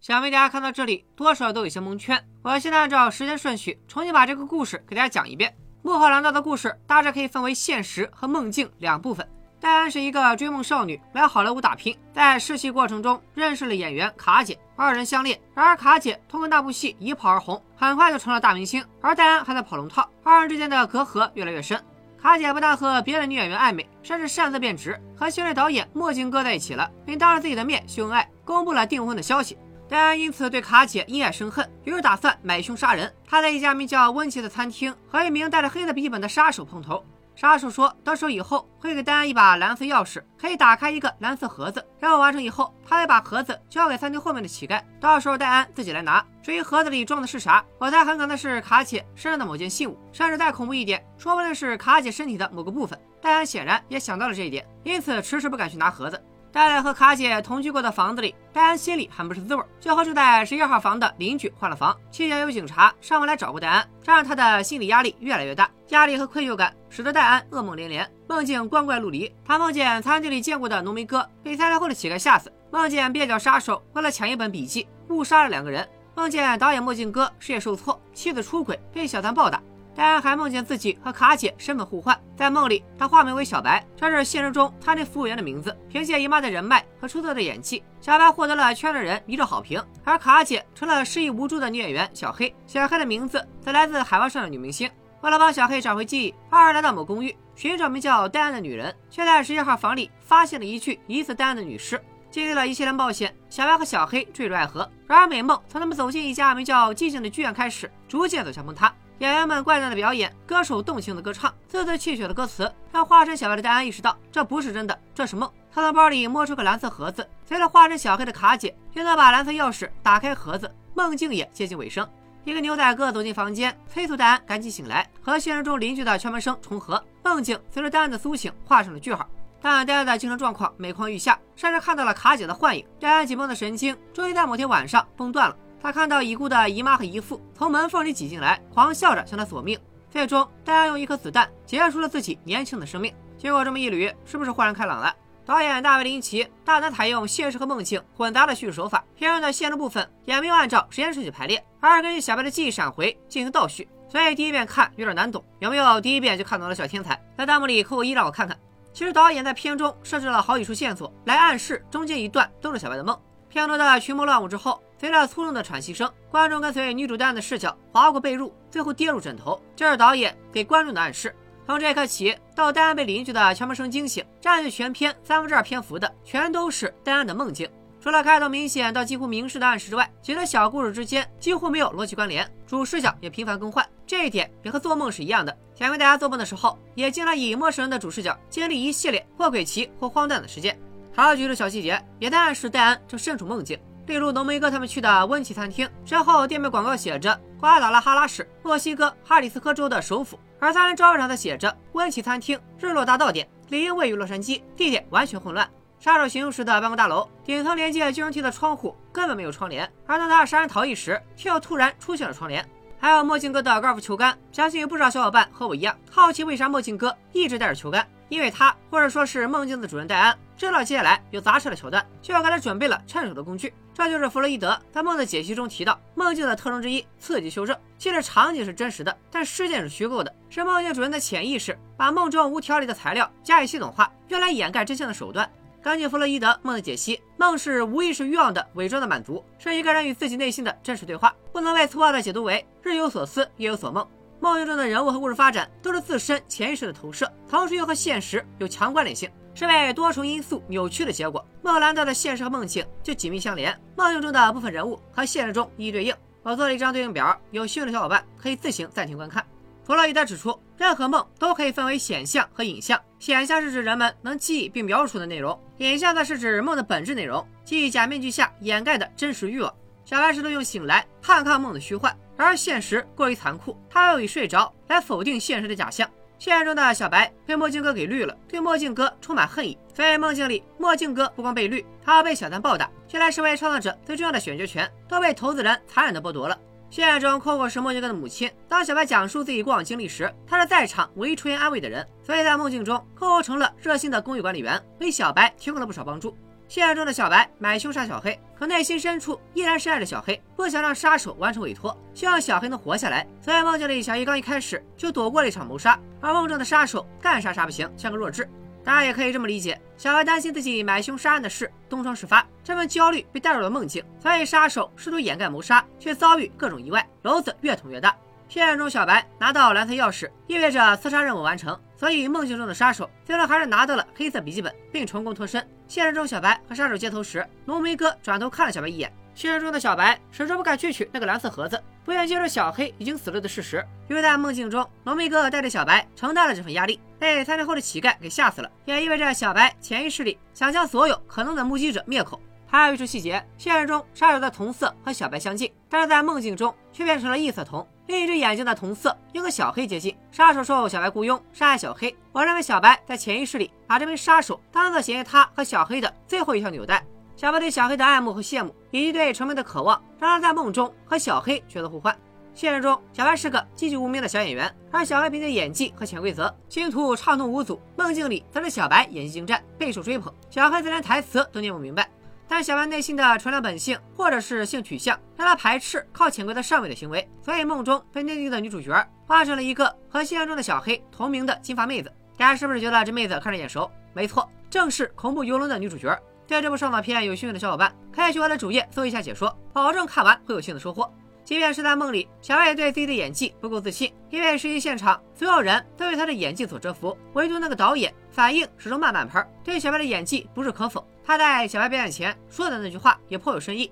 [0.09, 2.19] 想必大家看到这里，多少都有些蒙圈。
[2.41, 5.55] 我现在按照时间顺序，重新把这个故事给大家讲一遍。
[5.83, 9.29] 穆赫兰道的故事大致可以分为现实和梦境两部分。
[9.59, 15.39] 戴安是一个追梦少女，来好莱坞打拼，在试戏过程中认识了演员卡姐，二人相恋。
[15.53, 21.79] 然而卡姐通过那部戏一炮而红，很快就成了大明星，而戴安还在跑龙套，二人之间的隔阂越来越深。
[22.19, 29.55] 卡姐不但和别的女演员暧昧，甚至擅自变直，和新锐导演墨镜哥在一起了，并当着自己的面秀恩爱，公布了订婚的消息。
[29.89, 33.11] 戴安因此对卡姐因爱生恨，于是打算买凶杀人。
[33.27, 37.03] 他在一家名叫温奇的餐厅和一名带着黑色笔记本的杀手碰头。
[37.35, 41.83] 杀手说，到时候以后会给戴安一把蓝色钥匙，可以打开一个蓝色盒子。
[41.97, 43.57] 任务完成以后，他会把盒子。
[43.69, 46.23] 交给餐厅后面的乞丐，到时候戴安自己来拿。
[46.43, 46.89] 至于盒子。
[46.89, 52.99] 里装的是啥，我猜很可能是卡姐身上的某件信物，甚至再恐怖一点，说不定是卡姐身体的某个部分。
[53.21, 56.21] 戴安显然也想到了这一点，因此迟迟不敢去拿盒子。
[56.51, 61.95] 待在和卡姐同居过的房子里，戴安心里很不是滋味，就和住在十一号房的邻居换了房。
[62.09, 65.69] 期间有警察上门来找过戴安，这让他的心理压力越来越大。
[65.89, 69.31] 压力和愧疚感使得戴安噩梦连连，梦境光怪陆离。
[69.45, 79.61] 他梦见餐厅里见过的农民哥被参加会的乞丐吓死，梦见蹩脚杀手为了抢一本笔记误杀了两个人，梦见导演墨镜哥事业受挫，妻子出轨被小三暴打。
[79.99, 85.77] 戴安还梦见自己和卡姐身份互换，在梦里他化名为小白，这是现实中餐厅服务员的名字。
[85.89, 92.55] 凭借姨妈的人脉和出色的演技，小白获得了圈内人一致好评，而卡姐成了失忆无助的女演员小黑。
[92.65, 94.89] 小黑的名字则来自海湾上的女明星。
[95.19, 102.01] 为了帮小黑找回记忆，二人来到某公寓寻找名叫戴安的女人，却在十一号房里发现了一具疑似戴安的女尸。
[102.31, 104.89] 经历了一系列冒险，小白和小黑坠入爱河。
[105.07, 108.95] 然而美梦从他们走进一家名叫寂静的剧院开始，逐渐走向崩塌。
[109.19, 115.51] 演员们怪诞的表演，歌手动情的歌唱，字字泣血的歌词，让化身小白的戴安意识到这不是真的，这是梦。
[115.73, 122.07] 他从包里摸出个蓝色盒子，随着化身小黑的卡姐用那把蓝色钥匙打开盒子，梦境也接近尾声。
[122.45, 127.03] 一个牛仔哥走进房间，催促戴安赶紧醒来，和现实中邻居的敲门声重合。
[127.21, 129.27] 梦境随着戴安的苏醒画上了句号。
[129.61, 132.85] 但戴安的精神状况每况愈下，甚至看到了卡姐的幻影。
[133.01, 135.55] 戴安紧绷的神经终于在某天晚上崩断了。
[135.81, 139.79] 他看到已故的姨妈和姨父从门缝里挤进来，狂笑着向他索命。
[140.11, 143.13] 最终，戴安用一颗子弹结束了自己年轻的生命。
[143.37, 145.13] 经过这么一捋，是不是豁然开朗了？
[145.45, 155.43] 导演大卫林奇大胆采用现实和梦境混杂的叙事手法，片中的现实部分也没有按照时间顺序排列，而是根据小白的记忆闪回进行倒叙，所以第一遍看有点难懂。
[155.59, 157.19] 有没有第一遍就看懂的小天才？
[157.37, 158.55] 在弹幕里扣个一让我看看。
[158.91, 163.17] 其实导演在片中设置了好几处线索来暗示中间一段都是小白的梦。
[163.49, 164.81] 片头的群魔乱舞之后。
[164.99, 169.57] 随着粗重的喘息声，观众跟随女主戴安的视角划过被褥，最后跌入枕头。
[169.73, 171.33] 这是导演给观众的暗示。
[171.65, 177.69] 从这一刻起，到戴安被邻居的敲门声惊醒，占据全片三分之二篇幅的，全都是戴安的梦境。
[178.01, 183.87] 除了开头明显到几乎明示的暗示之外，其他小故事之间几乎没有逻辑关联，主视角也频繁更换。
[184.05, 185.57] 这一点也和做梦是一样的。
[185.73, 190.77] 前面大家做梦的时候，也经常以陌生人的主视角经历一系列或诡奇或荒诞的事件。
[191.19, 193.77] 还有几处小细节也在暗示戴安正身处梦境。
[194.07, 205.69] 例如，浓眉哥他们去的温奇餐厅，身后店面广告写着“瓜达拉哈拉市，墨西哥哈里斯科州的首府”，而三人招牌上则写着“温奇餐厅，日落大道店”，理应位于洛杉矶，地点完全混乱。
[205.99, 212.65] 杀手行凶时的办公大楼顶层连接金融厅的窗户根本没有窗帘，而当他杀人逃逸时，却又突然出现了窗帘。
[212.97, 218.07] 还有墨镜哥的高尔夫球杆，相信有不少小伙伴和我一样好奇，为啥墨镜哥一直带着球杆？
[218.29, 220.37] 因为他或者说是梦境的主人戴安。
[220.55, 223.73] 知道接下来有砸车的桥段，就要给他准备了趁手的工具。
[223.93, 227.77] 这就是弗洛伊德在梦的解析中提到梦境的特征之一——刺激修正。
[227.97, 235.49] 即使场景是真实的，但事件是虚构的，是梦境主人的潜意识把梦中无条理的材料加以系统化，用来掩盖真相的手段。
[235.81, 244.05] 根据弗洛伊德梦的解析，梦是无意识欲望的伪装的满足，是一个人与自己内心的真实对话，不能被粗暴的解读为日有所思，夜有所梦。
[244.41, 249.29] 梦境中的人物和故事发展都是自身潜意识的投射，同时又和现实有强关联性。
[249.53, 251.45] 是被多重因素扭曲的结果。
[251.61, 256.15] 莫兰德的现实和梦境就紧密相连，梦境中的部分人物和现实中一一对应。
[256.43, 259.45] 我做了一张对应表，有兴趣的小伙伴可以自行暂停观看。
[259.83, 262.97] 弗洛伊德指出，任何梦都可以分为显象和影像。
[263.17, 269.73] 显象是指人们能记忆并描述出的内容，影像则是指梦的本质内容，即假面具下掩盖的真实欲望。
[270.05, 276.09] 小白试图用醒来抗抗梦的虚幻，而现实过于残酷，他又以睡着来否定现实的假象。
[276.37, 279.77] 现实中的小白被墨镜哥给绿了，对墨镜哥充满恨意。
[279.93, 282.89] 所以梦境里，墨镜哥不光被绿，还要被小三暴打。
[283.11, 286.57] 原来，身为创造者最重要的选择权都被投资人残忍的剥夺了。
[286.89, 288.49] 现实中，Coco 是墨镜哥的母亲。
[288.69, 292.07] 当小白讲述自己过往经历时，他是在场唯一出言安慰的人。
[292.23, 296.37] 所以在梦境中，Coco 成了热心的公寓管理员，为小白提供了不少帮助。
[296.69, 303.25] 现实中的小白买凶杀小黑，可内心深处依然深爱着小黑，不想让杀手完成委托，希望小黑能活下来。
[303.41, 308.47] 所以梦境里，小黑刚一开始就躲过了一场谋杀，而梦中的杀手干啥啥不行，像个弱智。
[308.83, 318.15] 大家也可以这么理解：小白担心自己买凶杀案的事东窗事发，这份焦虑被带入了梦境，所以杀手试图掩盖谋杀，却遭遇各种意外，篓子越捅越大。
[318.47, 321.75] 现实中，小白拿到蓝色钥匙，意味着刺杀任务完成。
[321.95, 325.67] 所以梦境中的杀手最终还是拿到了黑色笔记本，并成功脱身。
[325.89, 329.11] 现实中，小白和杀手接头时，浓眉哥转头看了小白一眼。
[329.33, 333.83] 现实中的小白始终不敢去取那个蓝色盒子，不愿接受小黑已经死了的事实。
[334.07, 342.39] 因为在梦境中，浓眉哥带着小白承担了这份压力，被三天后的乞丐给吓死了，也意味着小白潜意识里想将所有可能的目击者灭口。
[342.67, 347.83] 还有一处细节，现实中杀手的瞳色和小白相近，但是在梦境中却变成了异色瞳。
[348.09, 350.17] 另一只眼睛的同色又和小黑接近。
[350.31, 357.05] 杀手受小白雇佣杀害小黑，我认为小白在潜意识里把这名杀手当做嫌疑他和小黑的最后一条纽带。
[357.35, 362.17] 小白对小黑的爱慕和羡慕，以及对成名的渴望，让他在梦中和小黑角色互换。
[362.55, 367.79] 现实中，小白是个籍籍无名的小演员，而小黑凭借演技和潜规则，星途畅通无阻。
[367.95, 372.09] 梦境里则是小白演技精湛，备受追捧，小黑则连台词都念不明白。
[372.49, 378.91] 但小白内心的纯良本性，或者是性取向，让他排斥靠潜规则上位的行为，所以梦中被内定的女主角
[379.27, 382.11] 化成了一个和现实中的小黑同名的金发妹子。
[382.35, 383.89] 大家是不是觉得这妹子看着眼熟？
[384.13, 386.17] 没错，正是恐怖游轮的女主角。
[386.47, 391.13] 对这部上脑片有兴趣的小伙伴，可以去我的主页搜一下解说，保证看完会有新的收获。
[391.49, 401.03] 即便是在梦里，小白也对自己的演技不够自信，因为实际现场所有人都被他的演技所折服，唯独那个导演反应始终慢半拍，对小白的演技不置可否。
[401.25, 403.91] 他在小白表演前说的那句话也颇有深意。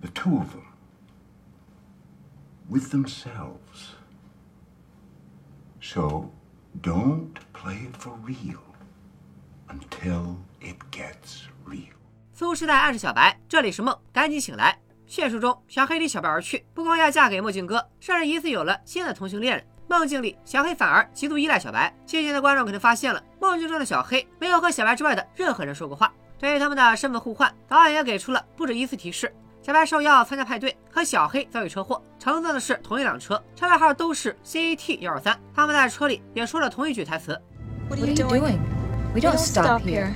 [0.00, 0.64] The two of them,
[2.70, 3.90] with themselves.
[5.82, 6.30] So
[6.80, 8.62] don't play it for real
[9.68, 11.92] until it gets real.
[12.32, 14.78] 苏是在暗示小白，这里是梦，赶紧醒来。
[15.14, 19.64] 现实中，小黑离小白而去，不光要嫁给墨镜哥，甚至疑似有了新的同性恋人。
[19.86, 21.94] 梦境里，小黑反而极度依赖小白。
[22.04, 26.12] 细心的观众可能发现了，梦境中的小黑没有和小白之外的任何人说过话。
[26.36, 29.32] 对于他们的身份互换，导演也给出了不止一次提示。
[29.62, 35.40] 小白受邀参加派对，和小黑遭遇车祸，乘坐的是同一辆车，车牌号都是 CAT 幺二三。
[35.54, 37.40] 他们在车里也说了同一句台词
[37.88, 38.58] What What are you doing?
[39.14, 40.08] We don't stop here.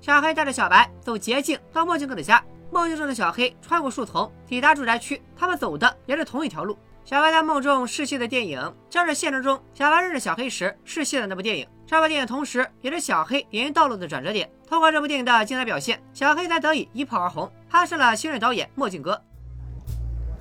[0.00, 2.42] 小黑带着小白走捷径到墨镜哥的家。
[2.70, 5.22] 梦境中的小黑穿过树丛，抵达住宅区。
[5.36, 6.78] 他们走的也是同一条路。
[7.04, 11.66] 小白在梦中试戏的电影，正是现实中小白认识小黑时试戏的那部电影。
[11.86, 14.50] 这部电影同时也是小黑演艺道路的转折点。
[14.66, 19.14] 通过这部电影的精彩表现，小黑才得以一炮而红，攀上了新锐导演墨镜哥。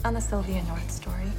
[0.03, 1.29] On the Sylvia North story.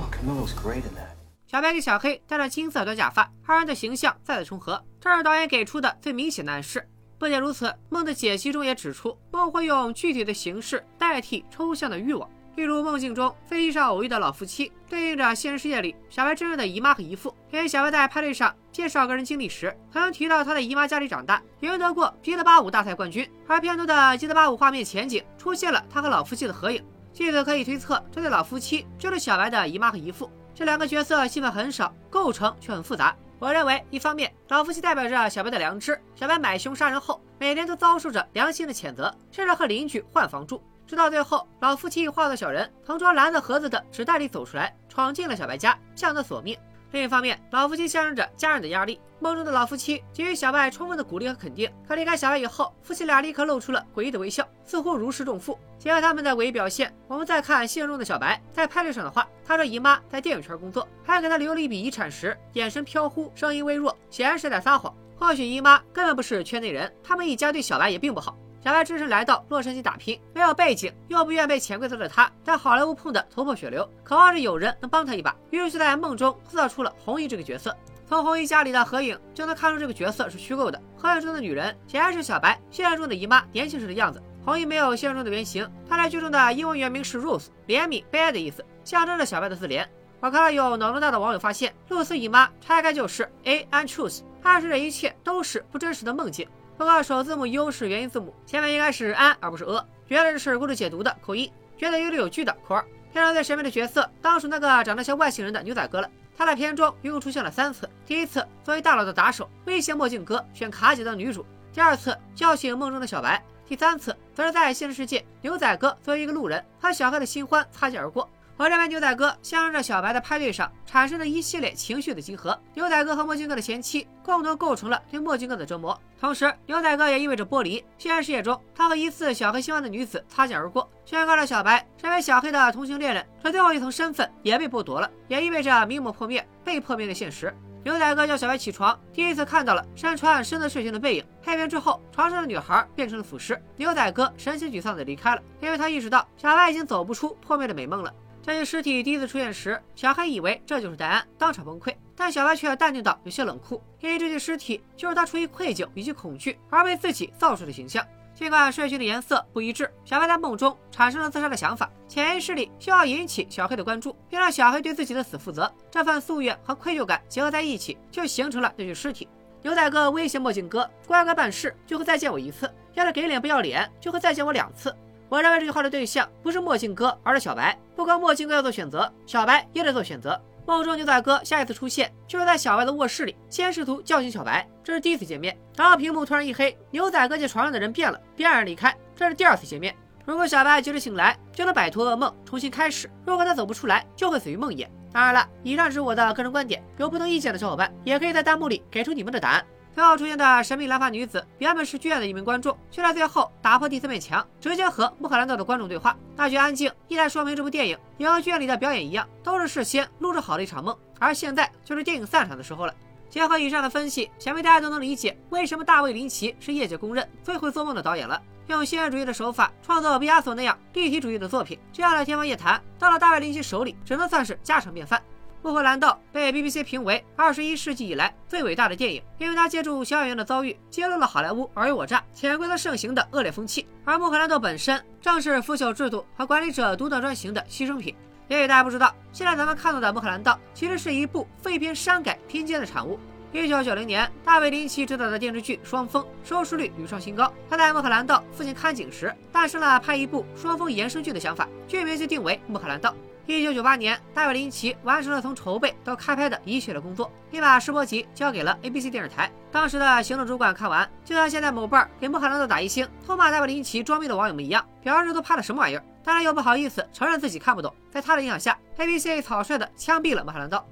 [0.00, 1.14] Oh, Camilla's great in that.
[1.46, 6.88] 小白给小黑戴了金色短假发，二人的形象再次重合，这是导演给出的最明显的暗示。
[7.18, 12.28] 不仅如此，梦的解析中也指出，梦会用具体的形式代替抽象的欲望。
[12.56, 17.34] 例如，梦境中飞机上偶遇的老夫妻，对应着现实世界里小白真正的姨妈和姨父。
[17.50, 23.28] 因为小白在派对上介绍个人经历时，曾提到他在姨妈家里长大，赢得过吉德巴舞大赛冠军。
[23.48, 26.80] 而片中的吉德巴舞画面前景出现了他和老夫妻的合影，
[27.12, 30.30] 据此可以推测，这对老夫妻就是小白的姨妈和姨父。
[30.54, 33.16] 这两个角色戏份很少，构成却很复杂。
[33.44, 46.56] 我认为，一方面，老夫妻代表着小白的良知，小白买凶杀人后，每天都遭受着良心的谴责，甚至和邻居换房住，直到最后，老夫妻化作小人，从装蓝色盒子的纸袋里走出来，闯进了小白家，向他索命。
[46.94, 49.00] 另一方面，老夫妻象征着家人的压力。
[49.18, 55.58] 梦中的老夫妻给予小白充分的鼓励和肯定，可离开小白以后，夫妻俩立刻露出了诡异的微笑，似乎如释重负。
[55.76, 64.94] 结合他们的诡异表现，我们再看现实中的小白，在派对上的话，他说姨妈在电影圈工作，还给他留了一笔遗产时，眼神飘忽，声音微弱，显然是在撒谎。
[65.16, 68.38] 或许姨妈根本不是圈内人，他们一家对小白也并不好。
[68.64, 77.76] 小白只身来到洛杉矶打拼，没有背景，又不愿被潜规则的他，在好莱坞碰得头破血流，渴望着有人能帮他一把，于是就在梦中塑造出了红衣这个角色。
[78.08, 80.80] 从红衣家里的合影就能看出这个角色是虚构的。
[80.96, 84.22] 合影中的女人显然是小白现实中的姨妈年轻时的样子。
[84.42, 89.86] 红衣没有现实中的原型，她在剧中的英文原名是 Rose，怜悯、悲哀的意思，象征着小白的自怜。
[90.20, 96.48] 我看到有脑洞大的网友发现，露丝姨妈拆开就是 A and truth，暗示这一切都是不真实的梦境。
[96.76, 102.84] 不过首字母 U 是元音字母，前面应该是安而不是呃，觉得这是故事解读的口音，觉得有理有据的扣二。
[103.12, 106.10] 片中最神秘的角色当属那个长得像外星人的牛仔哥了。
[106.36, 118.28] 他在片中一共出现了三次：第一次作为大佬的打手，威胁墨镜哥选卡姐当女主；第二次叫醒梦中的小白；第三次则是在现实世界，牛仔哥作为一个路人和小黑的新欢擦肩而过。
[118.56, 122.58] 和这位牛仔哥象征着小白在派对上产生的一系列情绪的集合。
[122.74, 127.84] 牛仔哥和墨镜哥的前妻共同构成了对墨镜哥的折磨，同时牛仔哥也意味着剥离。
[127.98, 137.52] 现实世界中，他和疑似小黑新欢的女子擦肩而过，宣告了小白身为小黑的同性恋人，这最后一层身份也被剥夺了，也意味着明末破灭，被破灭的现实。
[137.82, 141.24] 牛仔哥叫小白起床，第一次看到了山川深色睡裙的背影。
[141.42, 143.60] 黑屏之后，床上的女孩变成了腐尸。
[143.76, 148.10] 牛仔哥神情沮丧地离开了，因为他意识到小白已经走不出破灭的美梦了。
[148.46, 151.94] 这具尸体第一次出现时，小黑以为这就是戴安，当场崩溃。
[152.14, 158.06] 但小白却淡定到有些冷酷，因为这具尸体就是他出于愧疚以及恐惧而为自己造出的形象。
[158.34, 165.72] 尽管睡裙的颜色不一致，小白在梦中产生了自杀的想法，潜意识里需要引起小黑的关注，并让小黑对自己的死负责。
[165.90, 169.26] 这份夙愿和愧疚感结合在一起，就形成了那具尸体。
[169.62, 172.70] 牛仔哥威胁墨镜哥，乖乖办事就会再见我一次。
[172.92, 174.94] 要是给脸不要脸，就会再见我两次。
[175.28, 177.76] 我认为这句话的对象不是墨镜哥，而是小白。
[177.96, 180.40] 不光墨镜哥要做选择，小白也得做选择。
[180.66, 185.56] 梦中牛仔哥下一次出现，就是在小白的卧室里，先试图叫醒小白，这是第一次见面。
[185.76, 189.94] 然后屏幕突然一黑，牛仔哥见床上的人变了，便黯然离开，这是第二次见面。
[190.24, 194.88] 如果小白及时醒来，就能摆脱噩梦，重新开始；如果他走不出来，就会死于梦魇。
[195.12, 199.64] 当然了，以上只是我的个人观点，有不同意见的小伙伴也可以在弹幕里给出你们的答案。
[199.94, 206.16] 最后出现的神秘蓝发女子，原本是剧院的一名观众，却在最后打破第四面墙，直接和穆赫兰道的观众对话。
[206.34, 212.94] 那句安静，一来说明这部电影也和剧院里的表演一样，都是事先录制好的一场梦，而现在就是电影散场的时候了。
[213.30, 218.40] 结合以上的分析，想必大家都能理解为什么大卫林奇是业界公认最会做梦的导演了。
[218.66, 225.20] 用现实主义的手法创作毕加索那样立体主义的作品，这样的天方夜谭，到了大卫林奇手里，只能算是家常便饭。
[225.64, 233.86] 《穆赫兰道》被 BBC 评为二十一世纪以来最伟大的电影，因为它借助小演员的遭遇，揭露了好莱坞尔虞我诈、潜规则盛行的恶劣风气。
[234.04, 238.14] 而《穆赫兰道》本身正是腐朽制度和管理者独断专行的牺牲品。
[238.48, 243.18] 也许大家不知道，现在咱们看到的《穆赫兰道》其实是一部废片删改拼接的产物。
[243.50, 247.50] 一九九零年，大卫林奇执导的电视剧《双峰》收视率屡创新高。
[247.70, 253.10] 他在《穆赫兰道》附近看景时，诞生了拍一部《双峰》延伸剧的想法，剧名就定为《穆赫兰道》。
[253.46, 259.52] 一九九八年，大卫林奇完成了从筹备到开拍的一系列工作，并把试播集交给了 ABC 电视台。
[259.70, 266.02] 当时的行政主管看完，就像现在某瓣给穆罕默德打一星，痛骂大卫林奇装逼的网友们一样，表示都拍的什么玩意儿。
[266.24, 267.94] 当然又不好意思承认自己看不懂。
[268.10, 270.82] 在他的影响下，ABC 草率的枪毙了穆罕默德。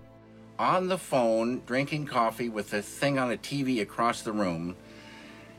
[0.59, 4.75] On the phone, drinking coffee with a thing on a TV across the room,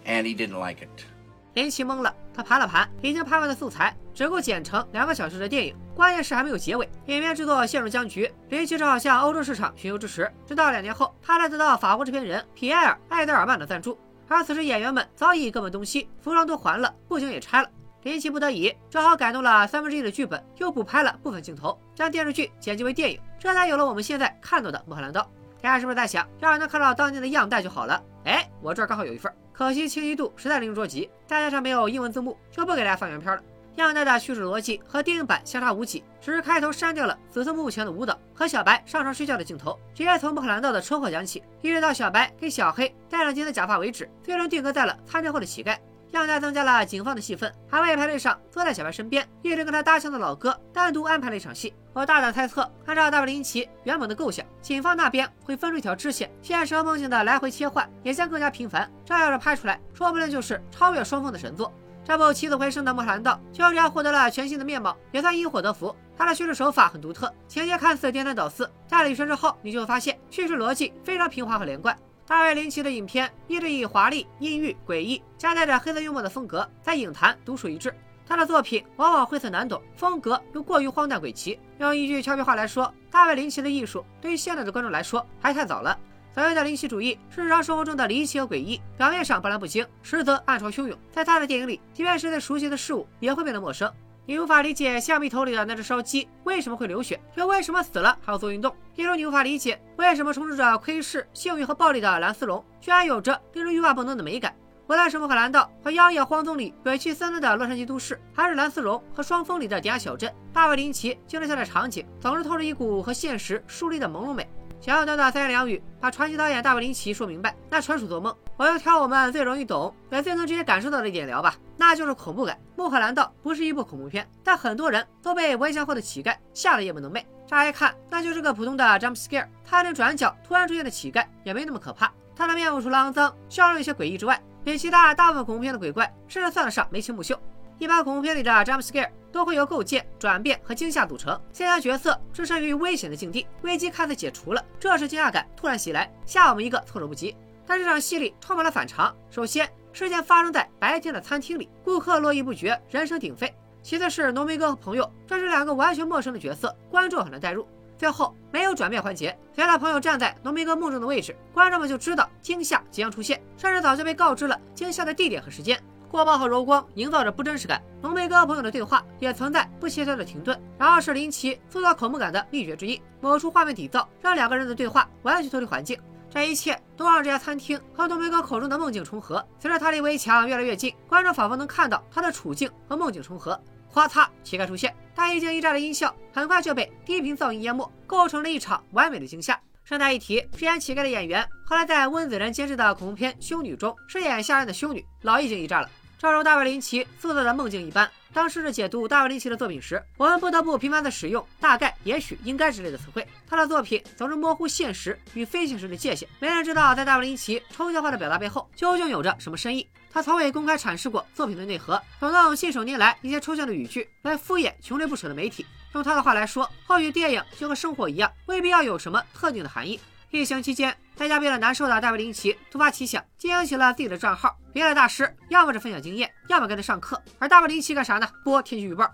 [0.05, 1.05] and he didn't like it.
[1.53, 5.75] 林奇懵了，他盘了盘已经拍完的素材，只够剪成两个小时的电影。
[5.95, 8.31] 关键是还没有结尾，影片制作陷入僵局。
[8.49, 10.31] 林奇只好向欧洲市场寻求支持。
[10.47, 13.99] 直到两年后，他才得到法国制片人皮埃尔·艾德尔曼的赞助。
[14.27, 17.69] 而此时演员们早已各奔东西，服装都还了，布景也拆了。
[18.01, 25.21] 林奇不得已，只好改动了三分之一的剧本，又补拍了部分镜头，将电视剧剪辑为电影，这才有了我们现在看到的《穆赫兰道》。
[25.63, 28.03] 大家是不是在想，要是能看到当年的样带就好了？
[28.25, 29.33] 哎，我这儿刚好有一份。
[29.53, 33.41] 可惜清晰度实在令人着急，再加上没有英文字幕，就不给大家放原片了。
[33.75, 45.77] 样带的叙事逻辑和电影版相差无几，只是开头删掉了紫色幕前的舞蹈和小白上床睡觉的镜头，直接从穆赫兰道的车祸讲起，一直到小白给小黑戴上金色假发为止，最终定格在了参战后的乞丐。
[46.17, 51.73] 样带增加了警方的戏份，还为排队上坐在小白身边一直跟他搭腔的老哥单独安排了一场戏。
[51.93, 58.89] 我大胆猜测，按照大卫林奇原本的构想，警方那边会分出一条支线，现实和梦境的来回切换也将更加频繁。
[59.05, 61.73] 这要是拍出来，说不定就是超越双峰的神作。
[62.05, 65.95] 这部起死回生的《莫兰道》就这样获得了全新的面貌，也算因祸得福。
[66.17, 71.97] 它的叙事手法很独特，情节看似颠三倒四，加了雨声之后，你就会发现叙事逻辑非常平滑和连贯。
[72.25, 77.93] 大卫林奇的影片一直以华丽、阴郁、诡异，夹带着黑色幽默的风格，在影坛独树一帜。
[78.25, 81.59] 他的作品往往晦涩难懂，风格又过于荒诞诡奇。
[81.79, 85.99] 用一句俏皮话来说，大卫林奇的艺术对于现在的观众来说还太早了。
[86.33, 90.97] 所谓的林奇主义是日常生活中的离奇和诡异，表面上波澜不惊，实则暗潮汹涌。
[91.11, 93.91] 在他的电影里，即便是最熟悉的事物，也会变得陌生。
[94.25, 98.73] 你无法理解橡皮头里的那只烧鸡为什么会流血，又为什么死了还要做运动。
[98.95, 104.55] 例如，你无法理解为什么充斥着窥视、性欲和暴力的蓝丝绒，居然有着令人欲罢不能的美感。
[104.87, 114.47] 无论是穆赫兰道和妖冶荒踪里鬼气森森的洛杉矶都市，还是蓝丝绒和双峰里的迪亚小镇，大卫林奇镜头下的场景总是透着一股和现实疏离的朦胧美。
[114.79, 118.33] 想要短短三言两语把传奇导演大卫林奇说明白，那纯属做梦。
[118.55, 122.55] 我要挑我们最容易懂，也最能直接感受到的一点聊吧，那就是恐怖感。
[122.75, 127.23] 《穆赫兰道》不是一部恐怖片，但很多人都被围墙后的乞丐吓得夜不能寐。
[127.47, 129.47] 乍一看，那就是个普通的 jump scare。
[129.65, 137.37] 他那转角突然出现的乞丐也没那么可怕，他的面目除了肮脏、笑容有些诡异之外，比其他大部分恐怖片的鬼怪甚至算得上眉清目秀。
[137.79, 141.39] 一般恐怖片里的 jump scare 都会由构建、转变和惊吓组成。
[141.51, 147.35] 先将角色置身于危险的境地，危机看似解除了，这时惊讶感突然袭来，吓我们一个措手不及。
[147.65, 149.15] 但这场戏里充满了反常。
[149.29, 153.53] 首先，事件发生在白天的餐厅里，顾客络绎不绝，人声鼎沸。
[153.81, 157.67] 其次是浓眉哥和朋友，这是两个完全陌生的角色，观众很难代入。
[157.97, 165.81] 最后没有转变环节，原来朋友站在浓眉哥梦中的位置，观众们就知道惊吓即将出现，甚至早就被告知了惊吓的地点和时间。
[166.09, 173.01] 过曝和柔光营造着不真实感，浓眉哥和朋友的对话也存在不协调的停顿，然后是林奇塑造恐怖感的秘诀之一。
[173.19, 175.99] 某处画面底噪让两个人的对话完全脱离环境，
[176.33, 179.45] 这一切都让这家餐厅和浓眉哥口中的梦境重合。
[179.59, 183.61] 随着他离围墙越来越近，观众仿佛能看到他的处境和梦境重合。
[183.93, 189.59] 咔嚓，乞丐出现，大一惊一乍的音效很快就被低频噪音淹没，构成了一场完美的惊吓。
[189.83, 195.89] 顺带一提，饰演乞丐的演员后来在温子仁监制的恐怖片《修女》中饰演吓人的修女，老一惊一乍了。
[196.23, 198.09] 正如大卫林奇塑造的梦境一般。
[198.31, 203.27] 当试着解读大卫林奇的作品时，我们不得不频繁地使用“大概”“也许”“应该”之类的词汇。
[203.45, 209.85] 他的作品总是模糊现实与非现实的界限，没人知道在大卫林奇抽象化的表达背后究竟有着什么深意。
[210.13, 215.65] 他从未公开阐释过作品的内核，总用信手拈来一些抽象的语句来敷衍穷追不舍的媒体。
[215.93, 219.99] 用他的话来说，或许电影就和生活一样，未必要有什么特定的含义。
[220.39, 224.57] 疫情期间，在家憋了难受的大卫林奇突发奇想，经营起了自己的账号。
[224.73, 228.27] 别的大师要么是分享经验，要么跟他上课，而大卫林奇干啥呢？
[228.43, 229.13] 播天气预报。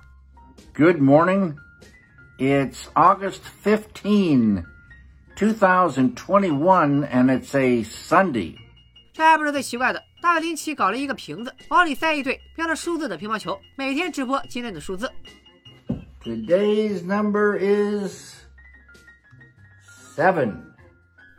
[0.74, 1.56] Good morning.
[2.38, 4.64] It's August 15,
[5.36, 8.56] 2021, and it's a Sunday.
[9.12, 15.12] 这还不是最奇怪的，大卫林奇搞了一个瓶子，往里塞一堆标着数字的乒乓球，每天直播今天的数字。
[16.24, 18.36] Today's number is
[20.16, 20.69] seven.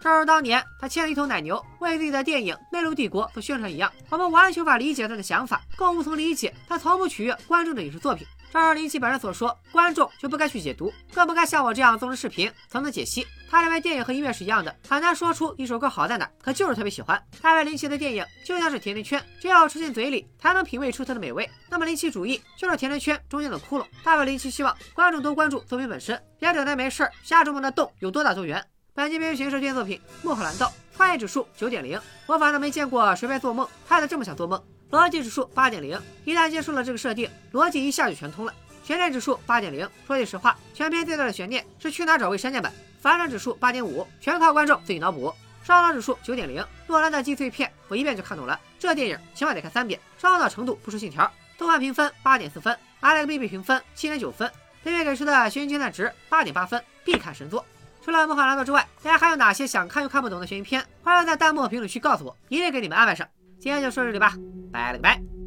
[0.00, 8.26] 正如当年他牵了一头奶牛，为自己的电影《魅路帝国》做宣传一样，我们完全无法理解他的想法，更无从理解他从不取悦观众的影视作品。
[8.52, 13.24] 正如林奇本人所说，观众就不该去解读，更不该像我这样做成视频层层解析。
[13.48, 17.22] 他认为电影和音乐是一样的，很难说出一首歌好在哪，可就是特别喜欢。
[17.40, 21.48] 大卫林奇的电影就像是甜甜圈，只要吃进嘴里，才能品味出它的美味。
[21.68, 23.84] 那么林奇主义就是甜甜圈中间的窟窿。
[24.02, 28.64] 大卫林奇希望观众多关注作品本身，别整天没事瞎琢磨那洞有多大多圆。
[28.92, 30.66] 本期编剧形式电作品《穆赫兰道》，
[30.96, 34.60] 创意指数九点零，我反正没见过谁拍做梦拍的这么想做梦。
[34.90, 38.52] 逻辑指数八点零，一旦接受了这个设定，逻辑一下就全通了。
[38.82, 42.72] 悬念指数八点零，说句实话，全片最大的悬念是去哪找位删减版。
[43.00, 45.32] 反转指数八点五，全靠观众自己脑补。
[45.62, 51.30] 烧脑指数九点零，诺兰的击碎片我一遍就看懂了，这电影起码得看三遍，烧脑程度不输信条。
[51.56, 54.50] 豆瓣评分八点四分，IMDB 评分七点九分，
[54.82, 57.64] 对面给出的悬疑精湛值八点八分，必看神作。
[58.02, 60.84] 除了《梦幻蓝道》之外，大家还有哪些想看又看不懂的悬疑片？
[61.02, 63.26] 欢迎在弹幕评论区告诉我，一定给你们安排上。
[63.58, 64.34] 今天就说这里吧，
[64.72, 65.39] 拜了个拜。